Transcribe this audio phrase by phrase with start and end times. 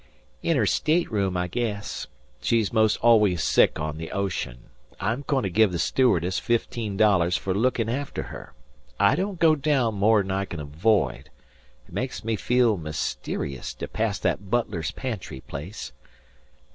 [0.41, 2.07] "In her state room, I guess.
[2.41, 4.71] She's 'most always sick on the ocean.
[4.99, 8.55] I'm going to give the stewardess fifteen dollars for looking after her.
[8.99, 11.29] I don't go down more 'n I can avoid.
[11.87, 15.91] It makes me feel mysterious to pass that butler's pantry place.